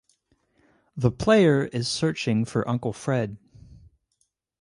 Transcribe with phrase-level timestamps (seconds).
[0.97, 3.37] The player is searching for Uncle Fred.